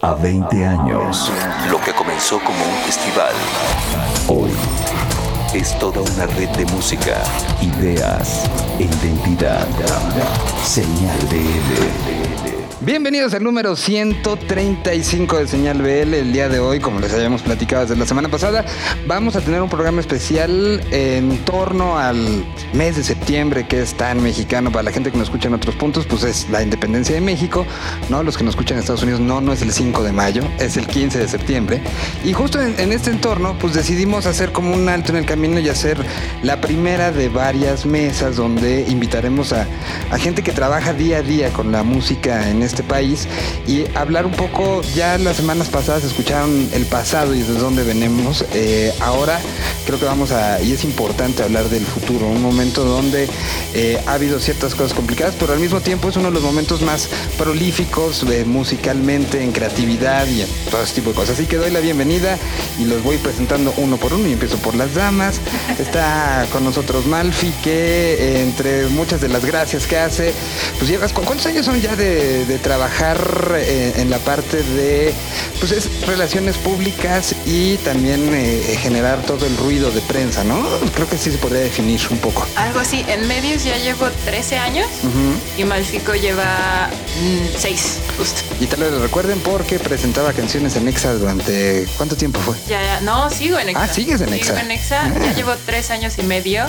[0.00, 1.28] A 20 años,
[1.72, 3.34] lo que comenzó como un festival,
[4.28, 4.52] hoy
[5.52, 7.20] es toda una red de música,
[7.60, 8.48] ideas
[8.78, 9.66] identidad.
[10.62, 12.47] Señal BL.
[12.80, 16.14] Bienvenidos al número 135 de Señal BL.
[16.14, 18.64] El día de hoy, como les habíamos platicado desde la semana pasada,
[19.04, 24.22] vamos a tener un programa especial en torno al mes de septiembre, que es tan
[24.22, 27.20] mexicano para la gente que nos escucha en otros puntos, pues es la independencia de
[27.20, 27.66] México,
[28.10, 28.22] ¿no?
[28.22, 30.76] Los que nos escuchan en Estados Unidos, no, no es el 5 de mayo, es
[30.76, 31.80] el 15 de septiembre.
[32.24, 35.58] Y justo en, en este entorno, pues decidimos hacer como un alto en el camino
[35.58, 35.98] y hacer
[36.44, 39.66] la primera de varias mesas donde invitaremos a,
[40.12, 43.26] a gente que trabaja día a día con la música en este país
[43.66, 48.44] y hablar un poco, ya las semanas pasadas escucharon el pasado y desde dónde venimos,
[48.54, 49.40] eh, ahora
[49.86, 53.26] creo que vamos a, y es importante hablar del futuro, un momento donde
[53.74, 56.82] eh, ha habido ciertas cosas complicadas, pero al mismo tiempo es uno de los momentos
[56.82, 57.08] más
[57.38, 61.36] prolíficos eh, musicalmente, en creatividad y en todo ese tipo de cosas.
[61.38, 62.36] Así que doy la bienvenida
[62.78, 65.40] y los voy presentando uno por uno y empiezo por las damas.
[65.78, 70.34] Está con nosotros Malfi, que eh, entre muchas de las gracias que hace,
[70.78, 75.12] pues llevas, ¿cu- ¿cuántos años son ya de, de trabajar eh, en la parte de,
[75.60, 80.66] pues es relaciones públicas y también eh, generar todo el ruido de prensa, ¿no?
[80.94, 82.46] Creo que sí se podría definir un poco.
[82.56, 84.86] Algo así, en medios ya llevo 13 años
[85.56, 86.90] y Malfico lleva
[87.58, 88.40] 6, justo.
[88.60, 92.54] Y tal vez lo recuerden porque presentaba canciones en Exa durante, ¿cuánto tiempo fue?
[92.68, 93.82] Ya, ya, no, sigo en Exa.
[93.82, 94.54] Ah, ¿sigues en Exa?
[94.54, 95.12] Sigo en Exa, Ah.
[95.24, 96.64] ya llevo 3 años y medio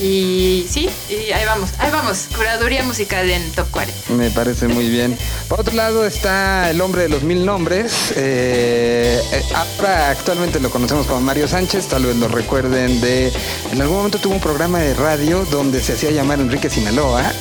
[0.00, 4.12] y sí, y ahí vamos, ahí vamos, curaduría musical en Top 40.
[4.14, 5.16] Me parece muy bien.
[5.48, 8.12] Por otro lado está el hombre de los mil nombres.
[8.16, 11.86] Eh, eh, ahora actualmente lo conocemos como Mario Sánchez.
[11.88, 13.32] Tal vez lo recuerden de...
[13.72, 17.32] En algún momento tuvo un programa de radio donde se hacía llamar Enrique Sinaloa.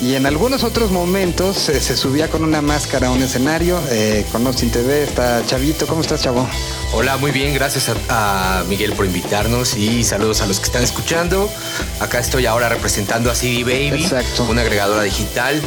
[0.00, 3.80] Y en algunos otros momentos eh, se subía con una máscara a un escenario.
[3.90, 5.86] Eh, con Austin TV está Chavito.
[5.86, 6.48] ¿Cómo estás, Chavo?
[6.92, 10.84] Hola, muy bien, gracias a, a Miguel por invitarnos y saludos a los que están
[10.84, 11.50] escuchando.
[12.00, 14.44] Acá estoy ahora representando a CD Baby, Exacto.
[14.44, 15.60] una agregadora digital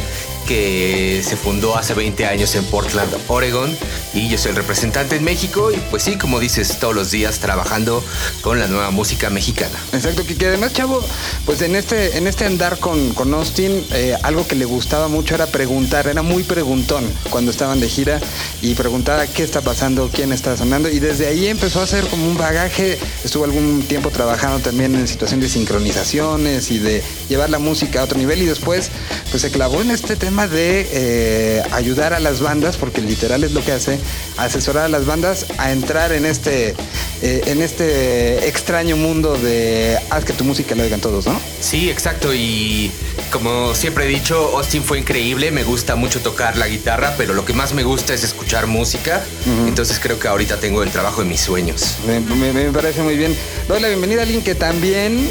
[0.50, 3.70] que se fundó hace 20 años en Portland, Oregon,
[4.12, 7.38] y yo soy el representante en México y pues sí, como dices, todos los días
[7.38, 8.02] trabajando
[8.40, 9.78] con la nueva música mexicana.
[9.92, 11.04] Exacto, que, además, Chavo,
[11.46, 15.36] pues en este, en este andar con, con Austin, eh, algo que le gustaba mucho
[15.36, 18.18] era preguntar, era muy preguntón cuando estaban de gira
[18.60, 22.26] y preguntaba qué está pasando, quién está sonando y desde ahí empezó a hacer como
[22.26, 27.60] un bagaje, estuvo algún tiempo trabajando también en situación de sincronizaciones y de llevar la
[27.60, 28.90] música a otro nivel y después
[29.30, 33.52] pues se clavó en este tema de eh, ayudar a las bandas, porque literal es
[33.52, 33.98] lo que hace,
[34.36, 36.74] asesorar a las bandas a entrar en este,
[37.22, 41.40] eh, en este extraño mundo de haz que tu música la oigan todos, ¿no?
[41.60, 42.32] Sí, exacto.
[42.34, 42.90] Y
[43.30, 45.50] como siempre he dicho, Austin fue increíble.
[45.50, 49.22] Me gusta mucho tocar la guitarra, pero lo que más me gusta es escuchar música.
[49.66, 51.96] Entonces creo que ahorita tengo el trabajo de mis sueños.
[52.06, 53.36] Me, me- me parece muy bien.
[53.70, 55.30] Doy la bienvenida a alguien que también,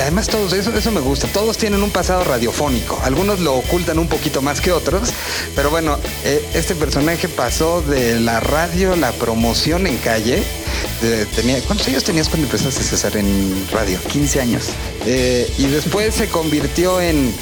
[0.00, 2.98] además todos, eso, eso me gusta, todos tienen un pasado radiofónico.
[3.04, 5.10] Algunos lo ocultan un poquito más que otros,
[5.54, 10.42] pero bueno, eh, este personaje pasó de la radio, la promoción en calle.
[11.34, 13.98] tenía, ¿Cuántos años tenías cuando empezaste César en radio?
[14.08, 14.68] 15 años.
[15.04, 17.34] Eh, y después se convirtió en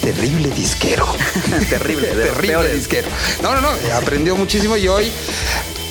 [0.00, 1.12] terrible disquero.
[1.68, 3.08] Terrible, de terrible disquero.
[3.42, 5.10] No, no, no, aprendió muchísimo y hoy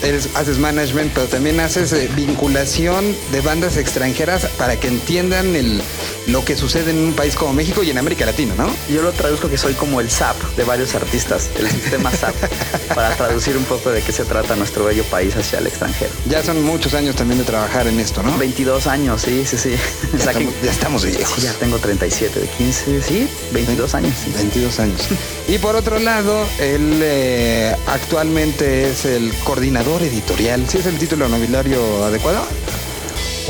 [0.03, 5.81] eres- haces management, pero también haces eh, vinculación de bandas extranjeras para que entiendan el,
[6.27, 8.69] lo que sucede en un país como México y en América Latina, ¿no?
[8.93, 12.35] Yo lo traduzco que soy como el SAP de varios artistas, el sistema SAP,
[12.95, 16.11] para traducir un poco de qué se trata nuestro bello país hacia el extranjero.
[16.29, 18.37] Ya son muchos años también de trabajar en esto, ¿no?
[18.37, 19.71] 22 años, sí, sí, sí.
[19.71, 21.35] Ya O sea que- estamos, ya estamos viejos.
[21.35, 24.13] sí, ya tengo 37, de 15, sí, 22 años.
[24.23, 24.31] sí.
[24.35, 25.01] 22 años.
[25.47, 30.65] Y por otro lado, él eh, actualmente es el coordinador editorial.
[30.69, 32.41] ¿Sí es el título nobiliario adecuado?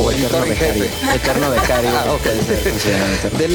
[0.03, 0.89] O en jefe.
[1.13, 1.91] Eterno becario.
[2.01, 2.22] Ah, ok.
[2.22, 3.39] puede ser considerado eterno.
[3.39, 3.47] De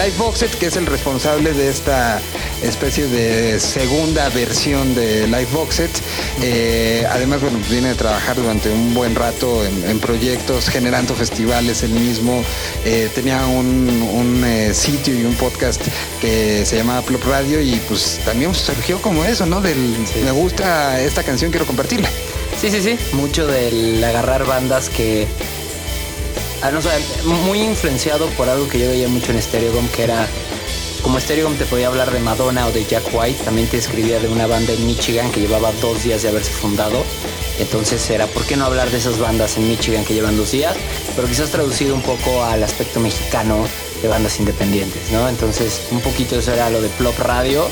[0.58, 2.20] que es el responsable de esta
[2.62, 5.90] especie de segunda versión de Live Boxet.
[6.42, 11.82] Eh, además, bueno, viene a trabajar durante un buen rato en, en proyectos, generando festivales
[11.82, 12.42] él mismo.
[12.84, 15.80] Eh, tenía un, un, eh, sitio y un podcast
[16.20, 19.60] que se llamaba Plop Radio y pues también surgió como eso, ¿no?
[19.60, 22.08] Del me gusta esta canción, quiero compartirla.
[22.60, 22.98] Sí, sí, sí.
[23.12, 25.26] Mucho del agarrar bandas que.
[26.62, 26.70] Ah,
[27.24, 30.26] muy influenciado por algo que yo veía mucho en Stereogum, que era.
[31.02, 34.28] Como Stereogum te podía hablar de Madonna o de Jack White, también te escribía de
[34.28, 37.04] una banda en Michigan que llevaba dos días de haberse fundado.
[37.60, 40.76] Entonces era, ¿por qué no hablar de esas bandas en Michigan que llevan dos días?
[41.14, 43.66] Pero quizás traducido un poco al aspecto mexicano
[44.02, 45.28] de bandas independientes, ¿no?
[45.28, 47.68] Entonces, un poquito eso era lo de Plop Radio.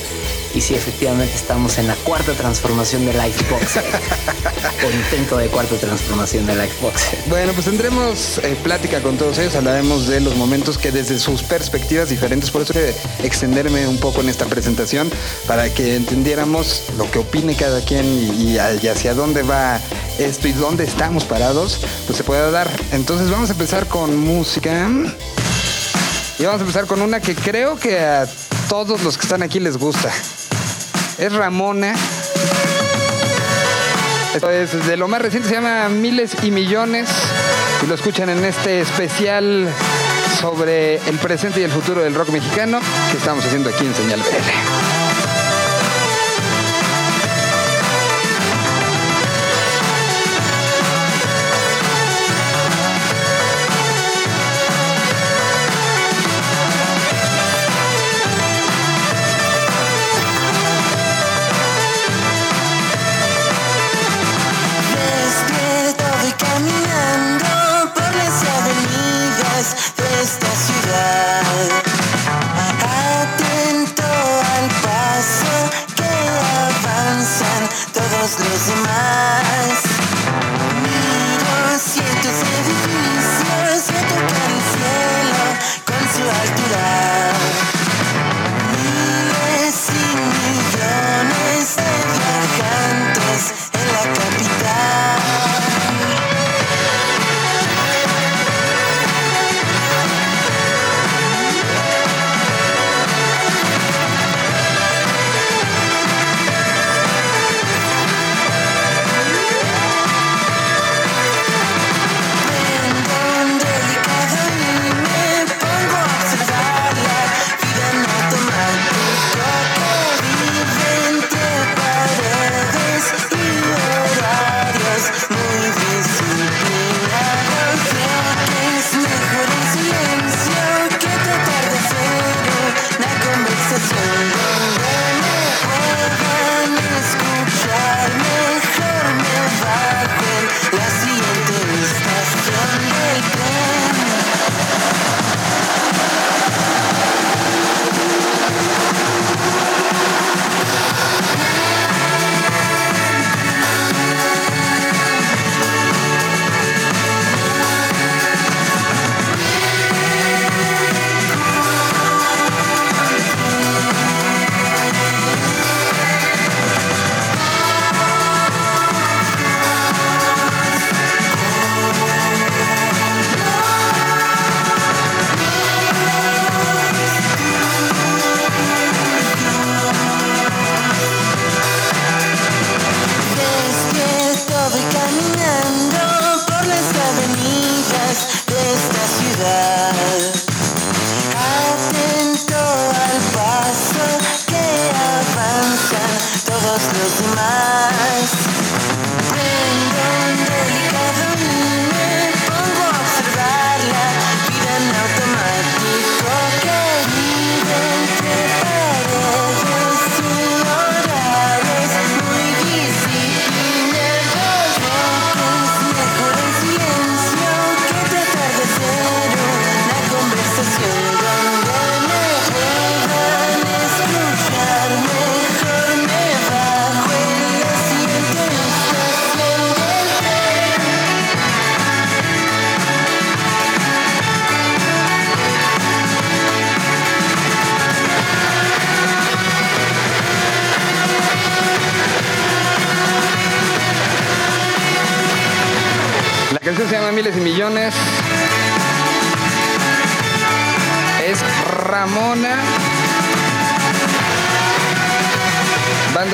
[0.55, 3.77] Y sí, efectivamente estamos en la cuarta transformación del Xbox.
[4.87, 7.09] o intento de cuarta transformación del Xbox.
[7.27, 11.43] Bueno, pues tendremos eh, plática con todos ellos, hablaremos de los momentos que desde sus
[11.43, 15.11] perspectivas diferentes, por eso que extenderme un poco en esta presentación
[15.47, 19.81] para que entendiéramos lo que opine cada quien y, y hacia dónde va
[20.19, 22.71] esto y dónde estamos parados, pues se pueda dar.
[22.93, 24.89] Entonces vamos a empezar con música.
[26.45, 28.27] Y vamos a empezar con una que creo que a
[28.69, 30.13] todos los que están aquí les gusta.
[31.17, 31.95] Es Ramona.
[34.35, 37.09] Esto es de lo más reciente, se llama Miles y Millones.
[37.83, 39.71] Y lo escuchan en este especial
[40.39, 42.79] sobre el presente y el futuro del rock mexicano
[43.11, 44.94] que estamos haciendo aquí en Señal BL.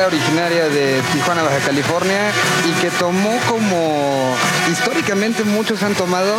[0.07, 2.31] Originaria de Tijuana, Baja California,
[2.69, 4.35] y que tomó como
[4.71, 6.35] históricamente muchos han tomado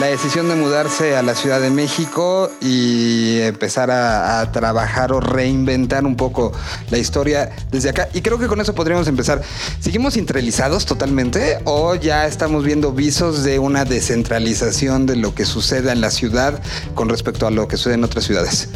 [0.00, 5.20] la decisión de mudarse a la Ciudad de México y empezar a, a trabajar o
[5.20, 6.52] reinventar un poco
[6.90, 8.08] la historia desde acá.
[8.12, 9.42] Y creo que con eso podríamos empezar.
[9.80, 15.92] ¿Seguimos centralizados totalmente o ya estamos viendo visos de una descentralización de lo que suceda
[15.92, 16.60] en la ciudad
[16.94, 18.68] con respecto a lo que sucede en otras ciudades?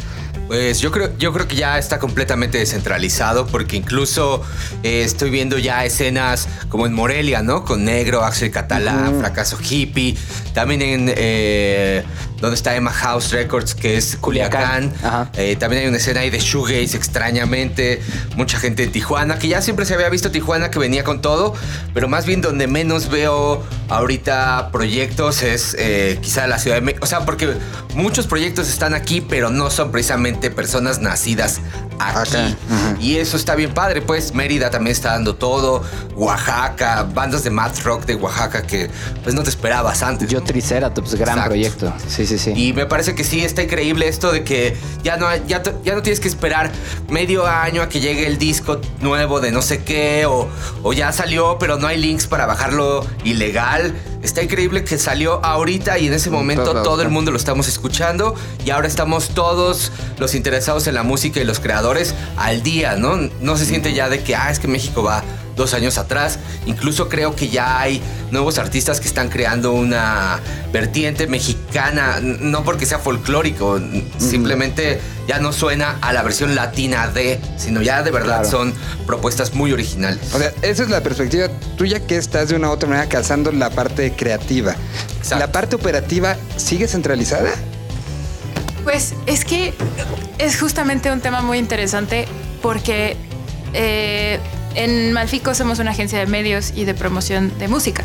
[0.47, 4.43] Pues yo creo, yo creo que ya está completamente descentralizado porque incluso
[4.83, 7.65] eh, estoy viendo ya escenas como en Morelia, ¿no?
[7.65, 10.15] Con Negro, Axel Catalá, Fracaso Hippie.
[10.53, 12.03] También en eh,
[12.45, 14.93] donde está Emma House Records, que es Culiacán.
[15.33, 18.01] Eh, también hay una escena ahí de shoegaze extrañamente.
[18.35, 21.55] Mucha gente en Tijuana, que ya siempre se había visto Tijuana que venía con todo,
[21.95, 27.03] pero más bien donde menos veo ahorita proyectos es eh, quizá la Ciudad de México.
[27.03, 27.55] O sea, porque
[27.95, 31.61] muchos proyectos están aquí, pero no son precisamente personas nacidas
[31.99, 32.55] aquí.
[32.99, 35.83] Y eso está bien padre, pues Mérida también está dando todo,
[36.15, 38.89] Oaxaca, bandas de math rock de Oaxaca que
[39.23, 40.29] pues no te esperabas antes.
[40.29, 40.45] Yo ¿no?
[40.45, 41.49] Triceratops, gran Exacto.
[41.49, 41.93] proyecto.
[42.07, 42.51] Sí, sí, sí.
[42.55, 46.01] Y me parece que sí está increíble esto de que ya no, ya, ya no
[46.01, 46.71] tienes que esperar
[47.09, 50.47] medio año a que llegue el disco nuevo de no sé qué, o,
[50.83, 53.93] o ya salió, pero no hay links para bajarlo ilegal.
[54.23, 58.33] Está increíble que salió ahorita y en ese momento todo el mundo lo estamos escuchando
[58.65, 61.84] y ahora estamos todos los interesados en la música y los creadores
[62.37, 63.17] al día, ¿no?
[63.41, 65.23] No se siente ya de que, ah, es que México va
[65.55, 66.37] dos años atrás.
[66.65, 68.01] Incluso creo que ya hay
[68.31, 70.39] nuevos artistas que están creando una
[70.73, 73.79] vertiente mexicana, no porque sea folclórico,
[74.17, 78.49] simplemente ya no suena a la versión latina de, sino ya de verdad Claro.
[78.49, 78.73] son
[79.05, 80.33] propuestas muy originales.
[80.33, 83.51] O sea, esa es la perspectiva tuya que estás de una u otra manera calzando
[83.51, 84.75] la parte creativa.
[85.17, 85.39] Exacto.
[85.39, 87.51] ¿La parte operativa sigue centralizada?
[88.85, 89.73] Pues es que
[90.37, 92.27] es justamente un tema muy interesante
[92.61, 93.17] porque
[93.73, 94.39] eh,
[94.75, 98.03] en Malfico somos una agencia de medios y de promoción de música.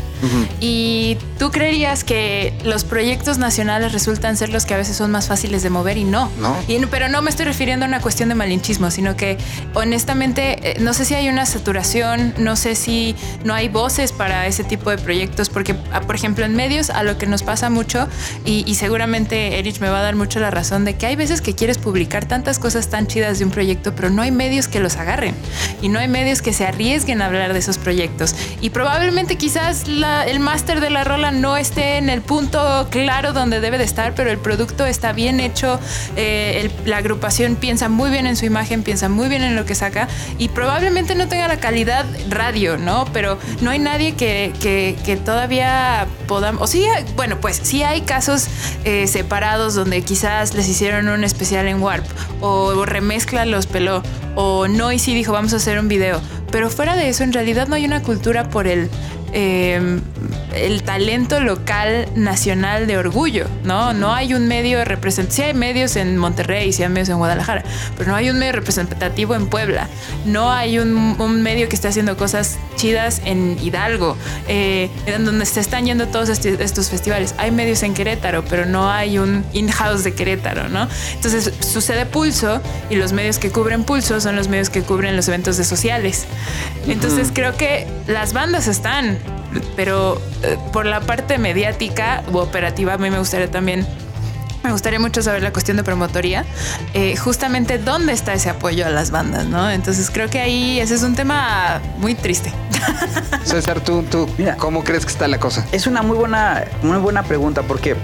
[0.59, 5.27] Y tú creerías que los proyectos nacionales resultan ser los que a veces son más
[5.27, 6.29] fáciles de mover y no.
[6.39, 6.55] No.
[6.67, 9.37] Y pero no me estoy refiriendo a una cuestión de malinchismo, sino que
[9.73, 14.45] honestamente eh, no sé si hay una saturación, no sé si no hay voces para
[14.45, 17.69] ese tipo de proyectos, porque ah, por ejemplo en medios a lo que nos pasa
[17.69, 18.07] mucho,
[18.45, 21.41] y, y seguramente Erich me va a dar mucho la razón, de que hay veces
[21.41, 24.79] que quieres publicar tantas cosas tan chidas de un proyecto, pero no hay medios que
[24.79, 25.35] los agarren
[25.81, 28.35] y no hay medios que se arriesguen a hablar de esos proyectos.
[28.61, 33.33] Y probablemente quizás la- el máster de la rola no esté en el punto claro
[33.33, 35.79] donde debe de estar, pero el producto está bien hecho,
[36.15, 39.65] eh, el- la agrupación piensa muy bien en su imagen, piensa muy bien en lo
[39.65, 43.05] que saca y probablemente no tenga la calidad radio, ¿no?
[43.13, 48.01] Pero no hay nadie que, que- que todavía podamos, o sí, bueno, pues sí hay
[48.01, 48.47] casos
[48.83, 52.05] eh, separados donde quizás les hicieron un especial en Warp
[52.41, 54.01] o remezcla los peló
[54.35, 57.33] o no y sí dijo vamos a hacer un video, pero fuera de eso en
[57.33, 58.89] realidad no hay una cultura por el
[59.33, 59.99] eh,
[60.55, 63.93] el talento local nacional de orgullo, ¿no?
[63.93, 67.63] No hay un medio representativo, sí hay medios en Monterrey, sí hay medios en Guadalajara,
[67.97, 69.87] pero no hay un medio representativo en Puebla,
[70.25, 75.45] no hay un, un medio que esté haciendo cosas chidas en Hidalgo, eh, en donde
[75.45, 77.35] se están yendo todos estos festivales.
[77.37, 80.87] Hay medios en Querétaro, pero no hay un in-house de Querétaro, ¿no?
[81.13, 85.27] Entonces sucede Pulso y los medios que cubren Pulso son los medios que cubren los
[85.27, 86.25] eventos de sociales.
[86.87, 89.19] Entonces creo que las bandas están,
[89.75, 93.87] pero eh, por la parte mediática u operativa a mí me gustaría también
[94.63, 96.45] me gustaría mucho saber la cuestión de promotoría,
[96.93, 99.71] eh, justamente dónde está ese apoyo a las bandas, ¿no?
[99.71, 102.53] Entonces creo que ahí ese es un tema muy triste.
[103.43, 104.57] César, tú, tú, Mira.
[104.57, 105.65] ¿cómo crees que está la cosa?
[105.71, 107.95] Es una muy buena, muy buena pregunta porque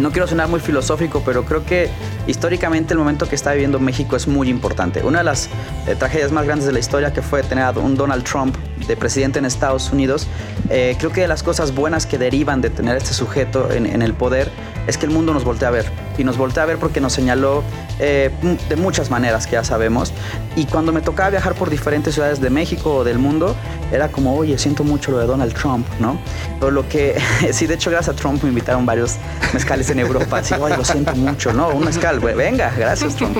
[0.00, 1.90] no quiero sonar muy filosófico, pero creo que
[2.26, 5.02] históricamente el momento que está viviendo México es muy importante.
[5.02, 5.48] Una de las
[5.86, 8.96] eh, tragedias más grandes de la historia que fue tener a un Donald Trump de
[8.96, 10.26] presidente en Estados Unidos,
[10.68, 13.86] eh, creo que de las cosas buenas que derivan de tener a este sujeto en,
[13.86, 14.50] en el poder
[14.86, 15.90] es que el mundo nos voltea a ver.
[16.18, 17.62] Y nos voltea a ver porque nos señaló
[17.98, 18.30] eh,
[18.68, 20.12] de muchas maneras que ya sabemos.
[20.56, 23.54] Y cuando me tocaba viajar por diferentes ciudades de México o del mundo,
[23.92, 26.18] era como, oye, siento mucho lo de Donald Trump, ¿no?
[26.58, 27.18] Pero lo que,
[27.52, 29.16] sí, de hecho, gracias a Trump me invitaron varios
[29.54, 30.38] mezcales en Europa.
[30.38, 31.68] Así, oye, lo siento mucho, ¿no?
[31.70, 33.36] Un mezcal, venga, gracias, Trump.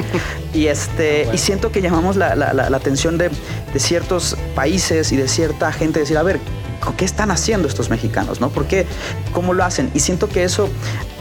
[0.54, 3.30] Y, este, y siento que llamamos la, la- la- la atención de,
[3.72, 6.40] de ciertos países y de cierta gente, decir, a ver,
[6.96, 8.50] ¿qué están haciendo estos mexicanos, no?
[8.50, 8.86] ¿Por qué?
[9.32, 9.90] ¿Cómo lo hacen?
[9.94, 10.68] Y siento que eso...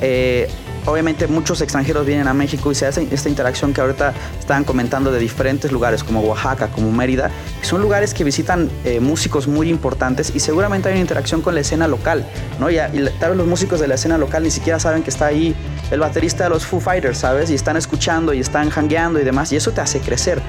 [0.01, 0.49] eh,
[0.85, 5.11] Obviamente muchos extranjeros vienen a México y se hace esta interacción que ahorita estaban comentando
[5.11, 7.29] de diferentes lugares como Oaxaca, como Mérida.
[7.61, 11.61] Son lugares que visitan eh, músicos muy importantes y seguramente hay una interacción con la
[11.61, 12.25] escena local,
[12.59, 12.69] ¿no?
[12.69, 15.27] Y, y tal vez los músicos de la escena local ni siquiera saben que está
[15.27, 15.55] ahí
[15.91, 17.49] el baterista de los Foo Fighters, ¿sabes?
[17.49, 20.41] Y están escuchando y están hangueando y demás y eso te hace crecer.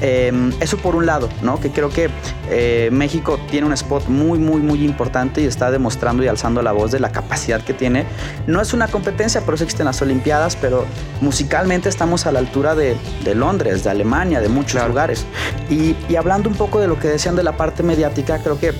[0.00, 1.60] Eh, eso por un lado, ¿no?
[1.60, 2.10] Que creo que
[2.50, 6.72] eh, México tiene un spot muy, muy, muy importante y está demostrando y alzando la
[6.72, 8.06] voz de la capacidad que tiene.
[8.46, 10.84] No es una competencia, por eso existen las Olimpiadas, pero
[11.20, 15.24] musicalmente estamos a la altura de, de Londres, de Alemania, de muchos lugares.
[15.70, 18.72] Y, y hablando un poco de lo que decían de la parte mediática, creo que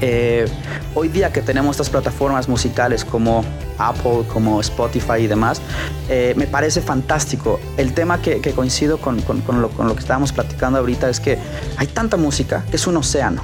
[0.00, 0.46] eh,
[0.94, 3.44] hoy día que tenemos estas plataformas musicales como
[3.78, 5.60] Apple, como Spotify y demás,
[6.08, 7.58] eh, me parece fantástico.
[7.76, 11.08] El tema que, que coincido con, con- con lo, con lo que estábamos platicando ahorita
[11.08, 11.36] es que
[11.76, 13.42] hay tanta música que es un océano.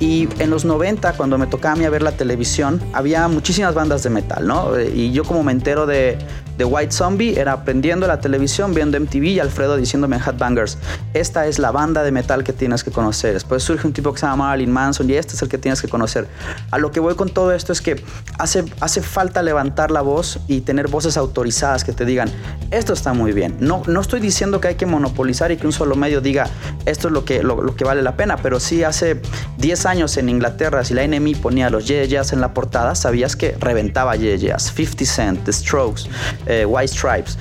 [0.00, 3.74] Y en los 90, cuando me tocaba a mí a ver la televisión, había muchísimas
[3.74, 4.76] bandas de metal, ¿no?
[4.76, 6.18] Eh, Y yo como me entero de,
[6.58, 10.78] de White Zombie, era aprendiendo la televisión, viendo MTV y Alfredo diciéndome en Headbangers,
[11.14, 13.34] esta es la banda de metal que tienes que conocer.
[13.34, 15.82] Después surge un tipo que se llama Marilyn Manson y este es el que tienes
[15.82, 16.26] que conocer.
[16.70, 18.02] A lo que voy con todo esto es que
[18.38, 22.28] hace, hace falta levantar la voz y tener voces autorizadas que te digan,
[22.70, 23.56] esto está muy bien.
[23.60, 26.48] No, no estoy diciendo que hay que monopolizar y que un solo medio diga,
[26.86, 29.20] esto es lo que, lo, lo que vale la pena, pero sí hace
[29.58, 33.36] 10 años en Inglaterra, si la NME ponía los Yeah Yeahs en la portada, sabías
[33.36, 36.02] que reventaba Yeah Yeahs, 50 Cent, The Strokes,
[36.46, 37.38] eh, White Stripes.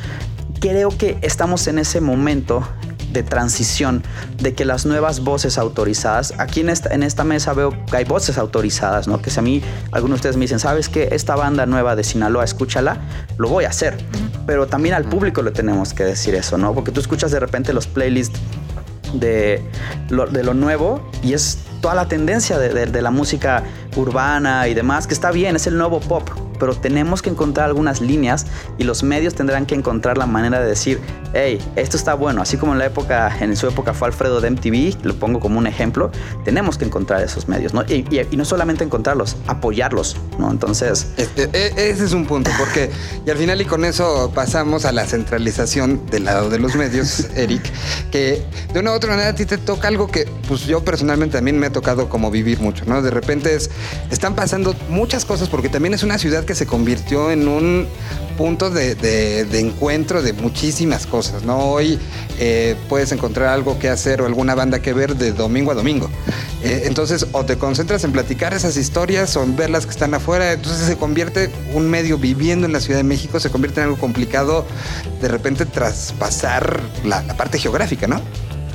[0.60, 2.66] Creo que estamos en ese momento
[3.16, 4.04] de transición
[4.40, 8.04] de que las nuevas voces autorizadas, aquí en esta, en esta mesa veo que hay
[8.04, 9.22] voces autorizadas, ¿no?
[9.22, 11.10] Que si a mí algunos de ustedes me dicen, ¿sabes qué?
[11.12, 12.98] Esta banda nueva de Sinaloa, escúchala,
[13.38, 13.98] lo voy a hacer.
[14.46, 16.74] Pero también al público le tenemos que decir eso, ¿no?
[16.74, 18.38] Porque tú escuchas de repente los playlists
[19.14, 19.64] de
[20.10, 23.62] lo, de lo nuevo y es toda la tendencia de, de- de la música
[23.96, 26.28] urbana y demás, que está bien, es el nuevo pop,
[26.60, 28.46] pero tenemos que encontrar algunas líneas
[28.78, 31.00] y los medios tendrán que encontrar la manera de decir,
[31.34, 34.50] hey, esto está bueno, así como en la época, en su época fue Alfredo de
[34.52, 36.12] MTV, lo pongo como un ejemplo,
[36.44, 37.84] tenemos que encontrar esos medios, ¿no?
[37.84, 40.50] Y, y- y no solamente encontrarlos, apoyarlos, ¿no?
[40.52, 42.90] Entonces, Este, e- ese es un punto, porque
[43.26, 47.28] y al final y con eso pasamos a la centralización del lado de los medios,
[47.36, 47.62] Eric,
[48.12, 48.44] que
[48.74, 51.60] de una u otra manera a ti te toca algo que pues yo personalmente también
[51.60, 53.02] me ha tocado como vivir mucho, ¿no?
[53.02, 53.70] De repente es,
[54.12, 57.88] están pasando muchas cosas porque también es una ciudad que se convirtió en un
[58.38, 61.58] punto de, encuentro de muchísimas cosas, ¿no?
[61.58, 62.00] Hoy
[62.40, 66.10] eh, puedes encontrar algo que hacer o alguna banda que ver de domingo a domingo.
[66.64, 70.14] Eh, entonces, o te concentras en platicar esas historias o en ver las que están
[70.14, 70.54] afuera.
[70.54, 73.98] Entonces se convierte un medio viviendo en la Ciudad de México, se convierte en algo
[73.98, 74.66] complicado
[75.22, 78.22] de repente traspasar la parte geográfica, ¿no?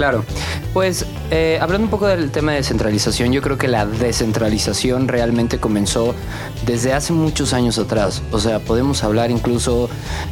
[0.00, 0.24] Claro,
[0.72, 5.58] pues eh, hablando un poco del tema de descentralización, yo creo que la descentralización realmente
[5.58, 6.14] comenzó
[6.64, 8.22] desde hace muchos años atrás.
[8.32, 9.90] O sea, podemos hablar incluso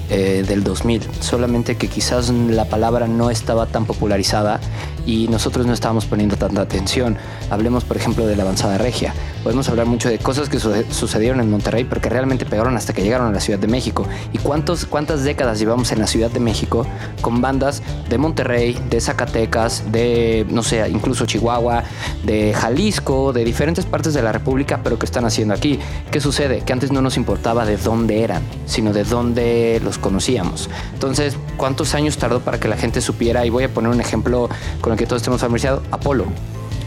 [0.08, 4.58] eh, del 2000, solamente que quizás la palabra no estaba tan popularizada
[5.04, 7.18] y nosotros no estábamos poniendo tanta atención.
[7.50, 9.12] Hablemos, por ejemplo, de la avanzada regia.
[9.42, 12.92] Podemos hablar mucho de cosas que suce- sucedieron en Monterrey, pero que realmente pegaron hasta
[12.94, 14.06] que llegaron a la Ciudad de México.
[14.32, 16.86] ¿Y cuántos, cuántas décadas llevamos en la Ciudad de México
[17.20, 19.57] con bandas de Monterrey, de Zacatecas,
[19.90, 21.84] de, no sé, incluso Chihuahua,
[22.24, 25.78] de Jalisco, de diferentes partes de la República, pero que están haciendo aquí?
[26.10, 26.62] ¿Qué sucede?
[26.62, 30.70] Que antes no nos importaba de dónde eran, sino de dónde los conocíamos.
[30.94, 33.44] Entonces, ¿cuántos años tardó para que la gente supiera?
[33.44, 34.48] Y voy a poner un ejemplo
[34.80, 36.24] con el que todos estemos familiarizados, Apolo.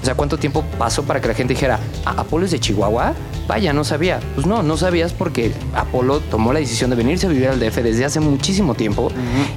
[0.02, 3.14] O sea, ¿cuánto tiempo pasó para que la gente dijera, ¿Ah, Apolo es de Chihuahua?
[3.48, 4.20] Vaya, no sabía.
[4.36, 7.78] Pues no, no sabías porque Apolo tomó la decisión de venirse a vivir al DF
[7.78, 9.12] desde hace muchísimo tiempo.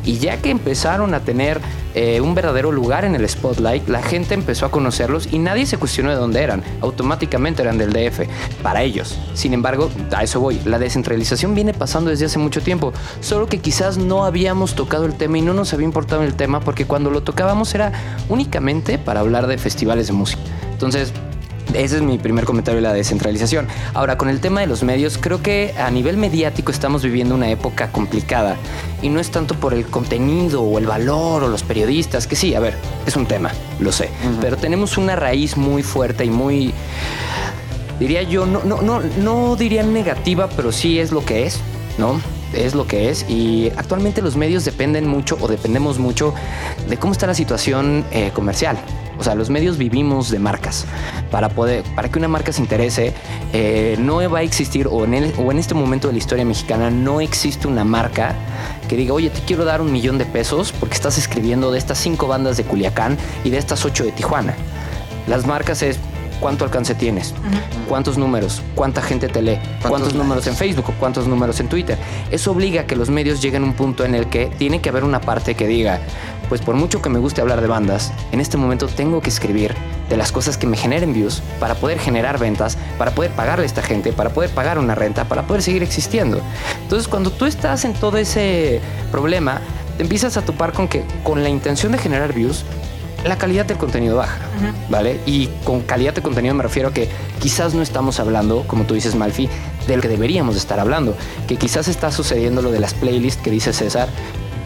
[0.04, 1.60] Y ya que empezaron a tener
[1.94, 5.76] eh, un verdadero lugar en el spotlight, la gente empezó a conocerlos y nadie se
[5.76, 6.62] cuestionó de dónde eran.
[6.80, 8.22] Automáticamente eran del DF,
[8.62, 9.16] para ellos.
[9.34, 10.60] Sin embargo, a eso voy.
[10.64, 12.92] La descentralización viene pasando desde hace mucho tiempo.
[13.20, 16.60] Solo que quizás no habíamos tocado el tema y no nos había importado el tema
[16.60, 17.92] porque cuando lo tocábamos era
[18.28, 20.42] únicamente para hablar de festivales de música.
[20.72, 21.12] Entonces,
[21.74, 23.66] ese es mi primer comentario de la descentralización.
[23.92, 27.50] Ahora, con el tema de los medios, creo que a nivel mediático estamos viviendo una
[27.50, 28.56] época complicada.
[29.02, 32.54] Y no es tanto por el contenido o el valor o los periodistas, que sí,
[32.54, 32.74] a ver,
[33.06, 34.08] es un tema, lo sé.
[34.40, 36.72] Pero tenemos una raíz muy fuerte y muy,
[37.98, 41.60] diría yo, no, no, no, no diría negativa, pero sí es lo que es,
[41.98, 42.20] ¿no?
[42.54, 43.28] Es lo que es.
[43.28, 46.34] Y actualmente los medios dependen mucho o dependemos mucho
[46.88, 48.78] de cómo está la situación eh, comercial.
[49.18, 50.84] O sea, los medios vivimos de marcas.
[51.30, 53.12] Para poder, para que una marca se interese,
[53.52, 56.44] eh, no va a existir, o en, el- o en este momento de la historia
[56.44, 58.34] mexicana, no existe una marca
[58.88, 61.98] que diga, oye, te quiero dar un millón de pesos porque estás escribiendo de estas
[61.98, 64.54] cinco bandas de Culiacán y de estas ocho de Tijuana.
[65.26, 65.98] Las marcas es
[66.40, 67.32] cuánto alcance tienes,
[67.88, 70.18] cuántos números, cuánta gente te lee, cuántos, likes?
[70.18, 71.96] números en Facebook o cuántos números en Twitter.
[72.30, 74.90] Eso obliga a que los medios lleguen a un punto en el que tiene que
[74.90, 76.00] haber una parte que diga,
[76.48, 79.74] pues por mucho que me guste hablar de bandas, en este momento tengo que escribir
[80.08, 83.66] de las cosas que me generen views para poder generar ventas, para poder pagarle a
[83.66, 86.40] esta gente, para poder pagar una renta, para poder seguir existiendo.
[86.82, 88.80] Entonces, cuando tú estás en todo ese
[89.10, 89.60] problema,
[89.96, 92.64] te empiezas a topar con que con la intención de generar views,
[93.24, 94.36] la calidad del contenido baja,
[94.90, 95.18] ¿vale?
[95.24, 97.08] Y con calidad de contenido me refiero a que
[97.40, 99.48] quizás no estamos hablando, como tú dices, Malfi,
[99.86, 101.16] de lo que deberíamos de estar hablando,
[101.48, 104.08] que quizás está sucediendo lo de las playlists que dice César,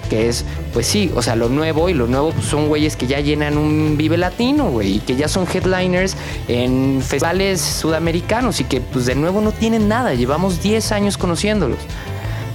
[0.08, 3.06] que es, pues sí, o sea, lo nuevo y lo nuevo pues, son güeyes que
[3.06, 6.16] ya llenan un Vive Latino, güey, y que ya son headliners
[6.48, 11.78] en festivales sudamericanos y que pues de nuevo no tienen nada, llevamos 10 años conociéndolos.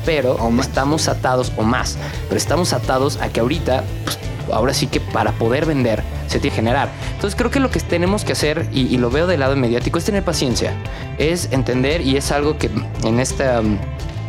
[0.05, 4.19] Pero estamos atados, o más, pero estamos atados a que ahorita pues,
[4.51, 6.89] ahora sí que para poder vender se tiene que generar.
[7.13, 9.97] Entonces creo que lo que tenemos que hacer, y, y lo veo del lado mediático,
[9.97, 10.73] es tener paciencia,
[11.17, 12.69] es entender y es algo que
[13.03, 13.61] en esta...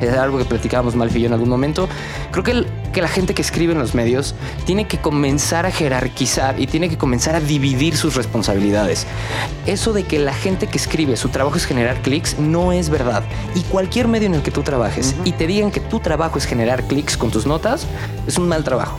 [0.01, 1.89] Es algo que platicábamos Malfi y yo en algún momento.
[2.33, 4.35] Creo que, el- que la gente que escribe en los medios
[4.67, 9.07] tiene que comenzar a jerarquizar y tiene que comenzar a dividir sus responsabilidades.
[9.67, 13.23] Eso de que la gente que escribe su trabajo es generar clics no es verdad.
[13.55, 16.45] Y cualquier medio en el que tú trabajes y te digan que tu trabajo es
[16.45, 17.87] generar clics con tus notas,
[18.27, 18.99] es un mal trabajo.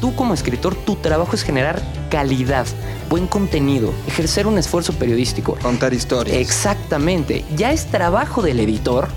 [0.00, 2.66] Tú como escritor, tu trabajo es generar calidad,
[3.08, 5.56] buen contenido, ejercer un esfuerzo periodístico.
[5.62, 6.36] Contar historias.
[6.36, 7.44] Exactamente.
[7.56, 9.08] Ya es trabajo del editor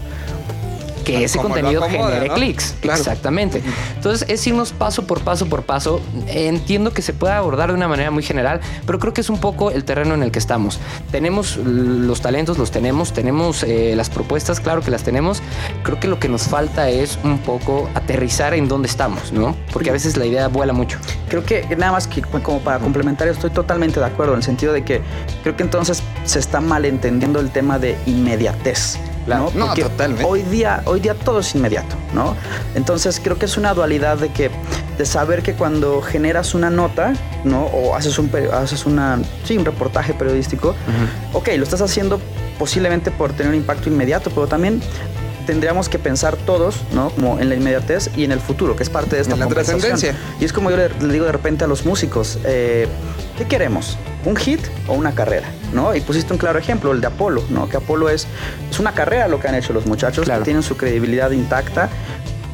[1.04, 2.36] que ese contenido acomoda, genere ¿no?
[2.36, 2.76] clics.
[2.82, 3.00] Claro.
[3.00, 3.62] Exactamente.
[3.96, 6.02] Entonces es irnos paso por paso por paso.
[6.28, 9.40] Entiendo que se puede abordar de una manera muy general, pero creo que es un
[9.40, 10.80] poco el terreno en el que estamos.
[11.12, 15.42] Tenemos los talentos, los tenemos, tenemos eh, las propuestas, claro que las tenemos.
[15.84, 19.56] Creo que lo que nos falta es un poco aterrizar en dónde estamos, ¿no?
[19.72, 20.98] Porque a veces la idea vuela mucho.
[21.30, 24.74] Creo que nada más que como para complementar, estoy totalmente de acuerdo en el sentido
[24.74, 25.02] de que
[25.44, 28.98] creo que entonces se está malentendiendo el tema de inmediatez.
[29.26, 29.52] Claro.
[29.56, 29.74] ¿no?
[29.74, 30.26] Totalmente.
[30.26, 32.36] Hoy día, hoy día todo es inmediato, ¿no?
[32.76, 34.52] Entonces creo que es una dualidad de que
[34.98, 37.64] de saber que cuando generas una nota, ¿no?
[37.66, 40.76] O haces un haces una sí, un reportaje periodístico,
[41.34, 42.20] ok, lo estás haciendo
[42.60, 44.82] posiblemente por tener un impacto inmediato, pero también
[45.46, 47.10] tendríamos que pensar todos, ¿no?
[47.12, 49.46] Como en la inmediatez y en el futuro, que es parte de esta En la
[49.46, 49.80] conversación.
[49.82, 50.20] trascendencia.
[50.40, 52.88] Y es como yo le, le digo de repente a los músicos, eh,
[53.38, 53.98] ¿qué queremos?
[54.26, 55.48] ¿Un hit o una carrera?
[55.74, 55.94] ¿No?
[55.96, 57.68] Y pusiste un claro ejemplo, el de Apolo, ¿no?
[57.68, 58.28] Que Apolo es,
[58.72, 60.42] es una carrera lo que han hecho los muchachos, Claro.
[60.42, 61.90] que tienen su credibilidad intacta.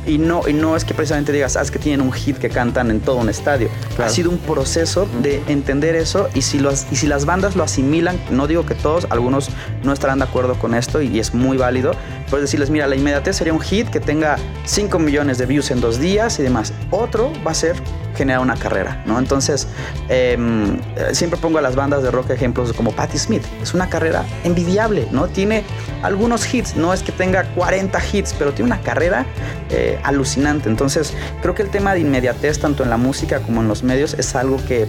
[0.06, 2.50] Y no, y no es que precisamente digas, ah, es que tienen un hit que
[2.50, 3.70] cantan en todo un estadio.
[3.98, 7.64] Ha sido un proceso de entender eso y si, los, y si las bandas lo
[7.64, 9.50] asimilan, no digo que todos, algunos
[9.84, 11.92] no estarán de acuerdo con esto y, es muy válido,
[12.30, 15.82] puedes decirles, mira, la inmediatez sería un hit que tenga 5 millones de views en
[15.82, 16.74] dos días y demás.
[16.92, 17.76] Otro va a ser
[18.20, 19.18] generar una carrera, ¿no?
[19.18, 19.68] Entonces,
[20.10, 20.78] em,
[21.14, 23.44] siempre pongo a las bandas de rock ejemplos como Patti Smith.
[23.64, 25.28] Es una carrera envidiable, ¿no?
[25.30, 25.64] Tiene
[26.04, 29.26] algunos hits, no es que tenga 40 hits, pero tiene una carrera
[29.70, 30.68] eh, alucinante.
[30.68, 34.14] Entonces, creo que el tema de inmediatez, tanto en la música como en los medios,
[34.16, 34.86] es algo que,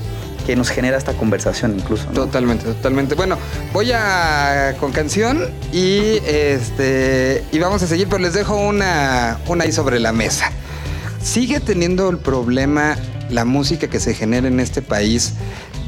[0.47, 2.07] que nos genera esta conversación incluso.
[2.07, 2.25] ¿no?
[2.25, 3.14] Totalmente, totalmente.
[3.14, 3.38] Bueno,
[3.73, 9.64] voy a con canción y este y vamos a seguir, pero les dejo una, una
[9.64, 10.51] ahí sobre la mesa.
[11.23, 12.97] ¿Sigue teniendo el problema
[13.31, 15.35] la música que se genera en este país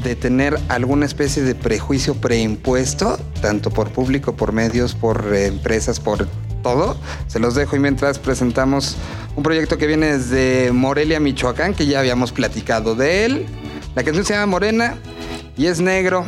[0.03, 5.99] de tener alguna especie de prejuicio preimpuesto, tanto por público, por medios, por eh, empresas,
[5.99, 6.27] por
[6.61, 6.97] todo?
[7.27, 8.95] Se los dejo y mientras presentamos
[9.35, 13.45] un proyecto que viene desde Morelia, Michoacán, que ya habíamos platicado de él.
[13.95, 14.97] La canción se llama Morena
[15.57, 16.25] y es negro.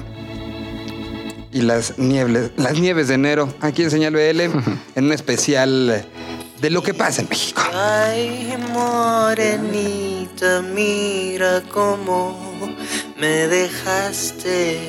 [1.51, 4.41] Y las nieves, las nieves de enero, aquí en Señal BL,
[4.95, 6.06] en un especial
[6.60, 7.62] de lo que pasa en México.
[7.74, 12.56] Ay, morenita, mira cómo
[13.18, 14.80] me dejaste.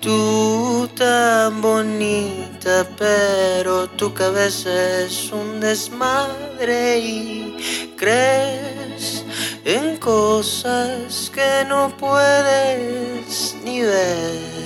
[0.00, 4.70] Tú tan bonita, pero tu cabeza
[5.02, 9.24] es un desmadre y crees
[9.64, 14.60] en cosas que no puedes ni ver.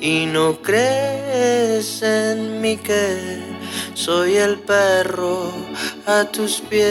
[0.00, 3.52] Y no crees en mí que
[3.94, 5.52] soy el perro
[6.06, 6.82] a tus pies.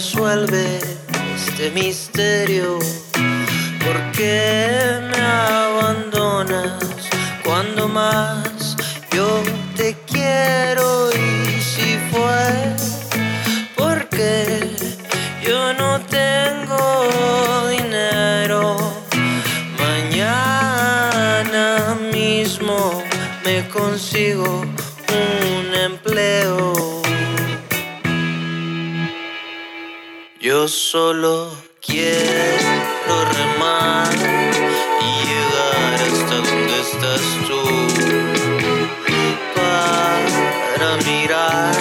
[0.00, 0.80] Resuelve
[1.36, 2.78] este misterio?
[3.84, 6.82] ¿Por qué me abandonas
[7.44, 8.76] cuando más
[9.12, 9.42] yo
[9.76, 11.10] te quiero?
[11.12, 12.46] Y si fue
[13.76, 14.70] porque
[15.46, 18.78] yo no tengo dinero,
[19.78, 21.64] mañana
[22.10, 23.02] mismo
[23.44, 24.64] me consigo
[30.70, 31.50] solo
[31.84, 34.08] quiero remar
[35.00, 37.62] y llegar hasta donde estás tú
[39.56, 41.74] para mirar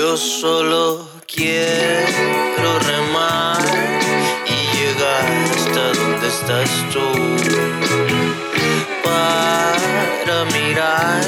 [0.05, 3.63] Yo solo quiero remar
[4.45, 7.07] y llegar hasta donde estás tú.
[9.01, 11.23] Para mirar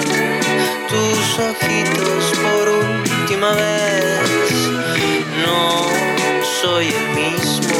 [0.89, 4.51] tus ojitos por última vez.
[5.45, 5.61] No
[6.61, 7.77] soy el mismo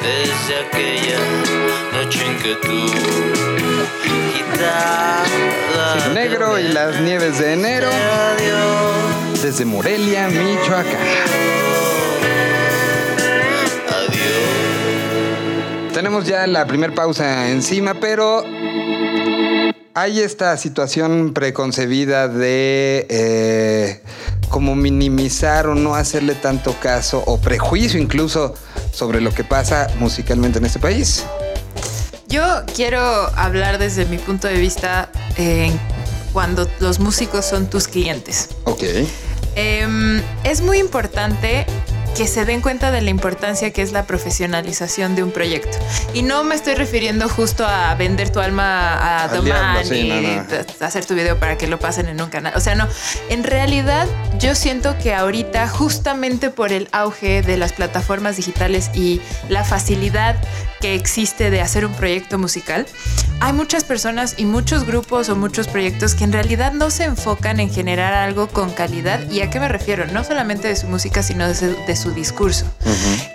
[0.00, 1.22] desde aquella
[1.92, 2.80] noche en que tú
[4.34, 5.28] quitada
[6.12, 7.88] Negro y las nieves de enero.
[7.88, 11.00] Adiós, desde Morelia, Michoacán.
[13.88, 15.92] adiós.
[15.92, 18.44] Tenemos ya la primer pausa encima, pero
[19.94, 24.02] hay esta situación preconcebida de eh,
[24.48, 28.54] como minimizar o no hacerle tanto caso o prejuicio incluso
[28.92, 31.24] sobre lo que pasa musicalmente en este país.
[32.28, 32.42] Yo
[32.74, 33.00] quiero
[33.36, 35.70] hablar desde mi punto de vista eh,
[36.32, 38.50] cuando los músicos son tus clientes.
[38.64, 38.84] Ok.
[39.60, 41.66] Em, es muy importante
[42.16, 45.76] que se den cuenta de la importancia que es la profesionalización de un proyecto.
[46.14, 50.36] Y no me estoy refiriendo justo a vender tu alma a Domán sí, y no,
[50.36, 50.46] no.
[50.46, 52.52] t- hacer tu video para que lo pasen en un canal.
[52.56, 52.86] O sea, no.
[53.30, 54.06] En realidad,
[54.38, 60.36] yo siento que ahorita, justamente por el auge de las plataformas digitales y la facilidad
[60.80, 62.86] que existe de hacer un proyecto musical,
[63.40, 67.60] hay muchas personas y muchos grupos o muchos proyectos que en realidad no se enfocan
[67.60, 69.30] en generar algo con calidad.
[69.30, 70.06] ¿Y a qué me refiero?
[70.06, 72.66] No solamente de su música, sino de su, de su discurso.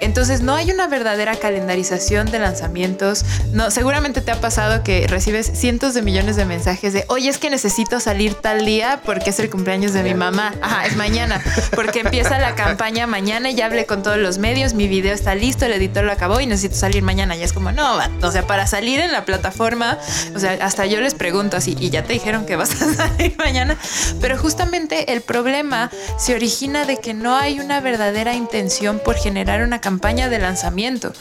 [0.02, 3.24] Entonces no hay una verdadera calendarización de lanzamientos.
[3.54, 7.38] No, seguramente te ha pasado que recibes cientos de millones de mensajes de, oye, es
[7.38, 10.54] que necesito salir tal día porque es el cumpleaños de mi mamá.
[10.62, 11.42] Ajá, es mañana,
[11.76, 15.36] porque empieza la campaña mañana y ya hablé con todos los medios, mi video está
[15.36, 17.33] listo, el editor lo acabó y necesito salir mañana.
[17.36, 18.10] Y es como, no, va.
[18.22, 19.98] o sea, para salir en la plataforma,
[20.36, 23.36] o sea, hasta yo les pregunto así, y ya te dijeron que vas a salir
[23.38, 23.78] mañana.
[24.22, 29.62] Pero justamente el problema se origina de que no hay una verdadera intención por generar
[29.64, 31.14] una campaña de lanzamiento.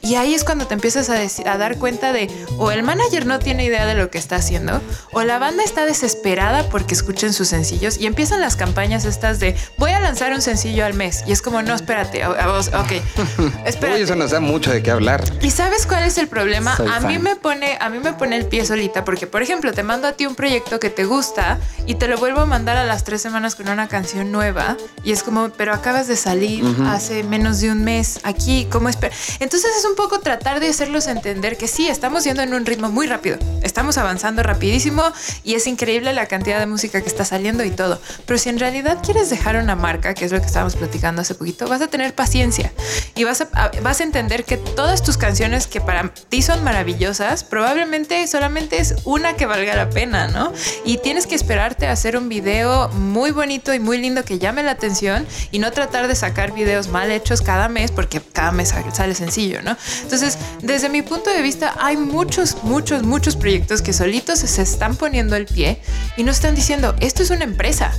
[0.00, 1.16] Y ahí es cuando te empiezas a,
[1.50, 4.80] a dar cuenta de o el manager no tiene idea de lo que está haciendo,
[5.12, 9.56] o la banda está desesperada porque escuchen sus sencillos y empiezan las campañas estas de
[9.78, 11.24] voy a lanzar un sencillo al mes.
[11.26, 12.92] Y es como, no, espérate, o- o- ok,
[13.64, 13.96] espérate.
[13.98, 15.24] Uy, eso nos da mucho de qué hablar.
[15.42, 16.76] ¿Y sabes cuál es el problema?
[16.76, 19.72] Soy a mí me pone, a mí me pone el pie solita porque, por ejemplo,
[19.72, 22.76] te mando a ti un proyecto que te gusta y te lo vuelvo a mandar
[22.76, 26.64] a las tres semanas con una canción nueva y es como, pero acabas de salir
[26.86, 29.14] hace menos de un mes aquí, ¿cómo espera?
[29.40, 32.90] Entonces es un poco tratar de hacerlos entender que sí, estamos yendo en un ritmo
[32.90, 35.02] muy rápido, estamos avanzando rapidísimo
[35.42, 38.00] y es increíble la cantidad de música que está saliendo y todo.
[38.26, 41.34] Pero si en realidad quieres dejar una marca, que es lo que estábamos platicando hace
[41.34, 42.72] poquito, vas a tener paciencia
[43.14, 47.44] y vas a- vas a entender que todas tus canciones que para ti son maravillosas,
[47.44, 50.52] probablemente solamente es una que valga la pena, ¿no?
[50.84, 54.64] Y tienes que esperarte a hacer un video muy bonito y muy lindo que llame
[54.64, 58.74] la atención y no tratar de sacar videos mal hechos cada mes porque cada mes
[58.92, 59.76] sale- sencillo, ¿no?
[60.02, 64.96] Entonces, desde mi punto de vista, hay muchos, muchos, muchos proyectos que solitos se están
[64.96, 65.80] poniendo el pie
[66.16, 67.92] y no están diciendo, esto es una empresa,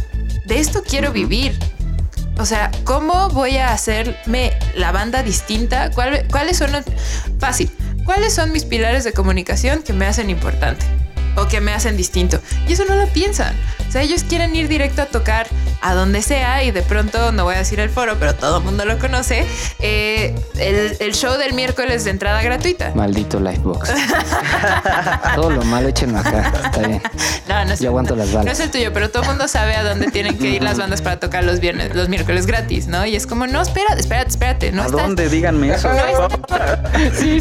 [0.46, 1.58] de esto quiero vivir.
[2.40, 5.90] O sea, ¿cómo voy a hacerme la banda distinta?
[5.92, 6.70] ¿Cuál- ¿Cuáles son.
[7.40, 7.72] Fácil.
[8.06, 10.86] ¿Cuáles son mis pilares de comunicación que me hacen importante?
[11.38, 12.40] O que me hacen distinto.
[12.68, 13.56] Y eso no lo piensan.
[13.88, 15.48] O sea, ellos quieren ir directo a tocar
[15.82, 18.64] a donde sea y de pronto, no voy a decir el foro, pero todo el
[18.64, 19.46] mundo lo conoce,
[19.80, 22.92] eh, el, el show del miércoles de entrada gratuita.
[22.96, 23.90] Maldito Lifebox.
[25.36, 26.52] Todo lo malo échenlo acá.
[26.66, 27.02] Está bien.
[27.48, 28.46] No, no es, Yo aguanto las balas.
[28.46, 30.78] No es el tuyo, pero todo el mundo sabe a dónde tienen que ir las
[30.78, 33.06] bandas para tocar los viernes, los miércoles gratis, ¿no?
[33.06, 34.72] Y es como, no, espérate, espérate, espérate.
[34.72, 35.30] No ¿A estás- dónde?
[35.30, 35.90] Díganme eso.
[35.94, 36.80] No por favor.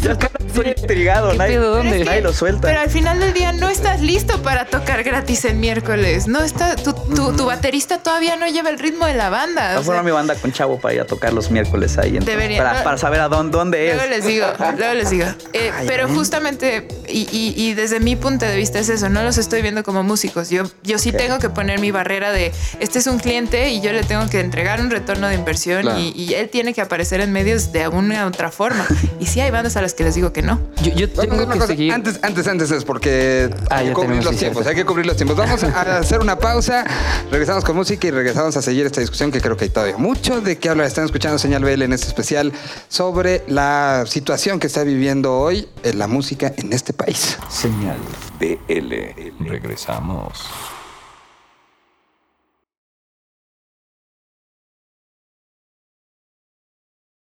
[0.01, 1.31] Ya estoy intrigado.
[1.31, 1.75] ¿Qué Nadie, pedo?
[1.77, 2.05] ¿Dónde?
[2.05, 2.67] nadie lo suelta.
[2.67, 6.27] Pero al final del día no estás listo para tocar gratis el miércoles.
[6.27, 9.69] No está, tu, tu, tu baterista todavía no lleva el ritmo de la banda.
[9.69, 11.97] Voy o a formar sea, mi banda con Chavo para ir a tocar los miércoles
[11.97, 12.09] ahí.
[12.17, 12.57] entonces, Debería.
[12.63, 14.09] para, para saber a dónde, dónde Luego es.
[14.09, 14.45] les digo,
[14.77, 15.25] luego les digo.
[15.53, 16.15] Eh, Ay, pero ven.
[16.15, 19.83] justamente, y, y- y desde mi punto de vista es eso, no los estoy viendo
[19.83, 20.49] como músicos.
[20.49, 23.93] Yo, yo sí tengo que poner mi barrera de, este es un cliente y yo
[23.93, 25.99] le tengo que entregar un retorno de inversión Claro.
[25.99, 28.85] y, y él tiene que aparecer en medios de alguna otra forma.
[29.19, 30.59] Y sí hay bandas a las que les digo que no.
[30.83, 31.93] Yo, yo que seguir.
[31.93, 34.67] Antes, antes, antes es porque Ah, hay que cubrir los tiempos.
[34.67, 35.37] Hay que cubrir los tiempos.
[35.37, 36.85] Vamos a hacer una pausa.
[37.31, 40.41] Regresamos con música y regresamos a seguir esta discusión que creo que hay todavía mucho
[40.41, 40.87] de qué hablar.
[40.87, 42.51] Están escuchando Señal BL en este especial
[42.89, 47.37] sobre la situación que está viviendo hoy en la música en este país.
[47.49, 47.97] Señal
[48.39, 49.47] BL.
[49.47, 50.76] Regresamos.